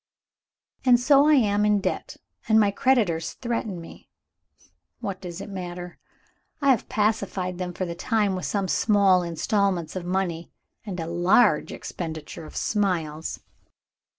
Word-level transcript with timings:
"And 0.83 0.99
so 0.99 1.27
I 1.27 1.35
am 1.35 1.63
in 1.63 1.79
debt, 1.79 2.17
and 2.49 2.59
my 2.59 2.71
creditors 2.71 3.33
threaten 3.33 3.79
me. 3.79 4.09
What 4.99 5.21
does 5.21 5.41
it 5.41 5.47
matter? 5.51 5.99
I 6.59 6.71
have 6.71 6.89
pacified 6.89 7.59
them, 7.59 7.71
for 7.71 7.85
the 7.85 7.93
time, 7.93 8.33
with 8.35 8.45
some 8.47 8.67
small 8.67 9.21
installments 9.21 9.95
of 9.95 10.03
money, 10.03 10.49
and 10.87 10.99
a 10.99 11.05
large 11.05 11.71
expenditure 11.71 12.45
of 12.47 12.55
smiles. 12.55 13.41